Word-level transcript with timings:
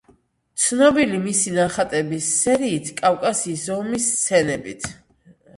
ცნობილი 0.61 1.19
მისი 1.25 1.53
ნახატების 1.57 2.31
სერიით 2.39 2.91
კავკასიის 3.03 3.69
ომის 3.79 4.11
სცენებით. 4.17 4.91